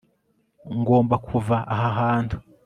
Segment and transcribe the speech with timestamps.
[0.79, 2.35] ngomba kuva aha hantu